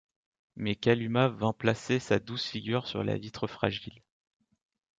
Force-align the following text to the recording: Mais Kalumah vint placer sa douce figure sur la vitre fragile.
Mais 0.55 0.73
Kalumah 0.75 1.27
vint 1.27 1.53
placer 1.53 1.99
sa 1.99 2.17
douce 2.17 2.47
figure 2.47 2.87
sur 2.87 3.03
la 3.03 3.19
vitre 3.19 3.45
fragile. 3.45 4.01